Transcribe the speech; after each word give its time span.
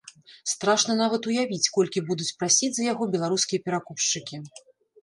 Страшна 0.53 0.95
нават 1.01 1.27
уявіць, 1.33 1.69
колькі 1.77 2.05
будуць 2.09 2.31
прасіць 2.41 2.73
за 2.79 2.83
яго 2.91 3.03
беларускія 3.13 3.65
перакупшчыкі. 3.71 4.35